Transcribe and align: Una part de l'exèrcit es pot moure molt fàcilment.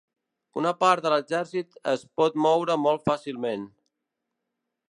Una 0.61 0.71
part 0.83 1.05
de 1.07 1.11
l'exèrcit 1.15 1.77
es 1.93 2.07
pot 2.21 2.41
moure 2.47 2.81
molt 2.87 3.09
fàcilment. 3.11 3.73